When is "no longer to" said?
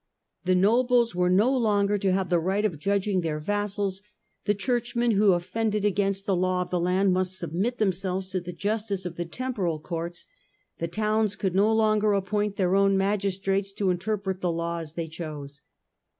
1.37-2.11